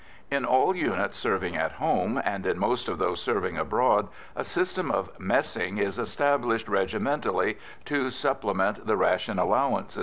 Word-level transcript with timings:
In 0.31 0.45
all 0.45 0.75
units 0.75 1.15
serving 1.19 1.55
at 1.55 1.73
home, 1.73 2.19
and 2.25 2.47
in 2.47 2.57
most 2.57 2.89
of 2.89 2.97
those 2.97 3.21
serving 3.21 3.55
abroad, 3.59 4.07
a 4.35 4.43
system 4.43 4.89
of 4.89 5.11
messing 5.19 5.77
is 5.77 5.99
established 5.99 6.67
regimentally 6.67 7.59
to 7.85 8.09
supplement 8.09 8.87
the 8.87 8.97
ration 8.97 9.37
allowance. 9.37 9.99